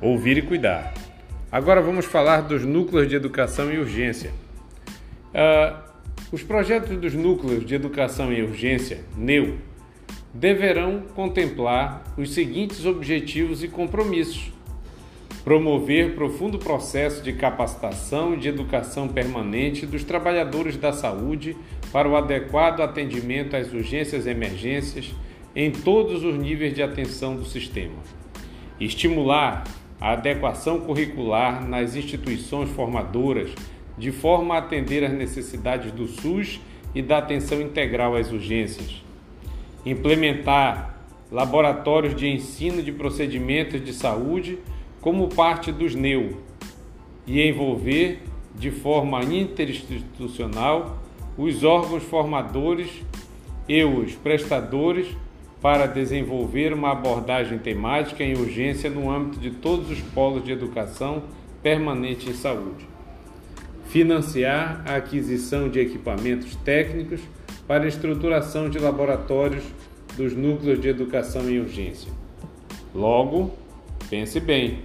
[0.00, 0.94] ouvir e cuidar.
[1.50, 4.32] Agora vamos falar dos núcleos de educação e urgência.
[5.28, 5.76] Uh,
[6.30, 9.56] os projetos dos núcleos de educação e urgência, NEU,
[10.32, 14.52] deverão contemplar os seguintes objetivos e compromissos:
[15.42, 21.56] promover profundo processo de capacitação e de educação permanente dos trabalhadores da saúde
[21.90, 25.14] para o adequado atendimento às urgências e emergências
[25.56, 27.96] em todos os níveis de atenção do sistema.
[28.78, 29.64] Estimular
[30.00, 33.50] a adequação curricular nas instituições formadoras
[33.96, 36.60] de forma a atender às necessidades do SUS
[36.94, 39.02] e da atenção integral às urgências.
[39.84, 40.98] Implementar
[41.30, 44.58] laboratórios de ensino de procedimentos de saúde
[45.00, 46.38] como parte dos NEU
[47.26, 48.22] e envolver
[48.54, 50.98] de forma interinstitucional
[51.36, 52.88] os órgãos formadores
[53.68, 55.08] e os prestadores
[55.60, 61.24] para desenvolver uma abordagem temática em urgência no âmbito de todos os polos de educação
[61.62, 62.86] permanente em saúde.
[63.86, 67.20] Financiar a aquisição de equipamentos técnicos
[67.66, 69.64] para a estruturação de laboratórios
[70.16, 72.10] dos núcleos de educação em urgência.
[72.94, 73.52] Logo,
[74.08, 74.78] pense bem,